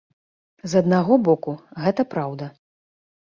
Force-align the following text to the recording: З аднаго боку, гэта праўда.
З 0.71 0.81
аднаго 0.81 1.17
боку, 1.27 1.53
гэта 1.83 2.01
праўда. 2.13 2.47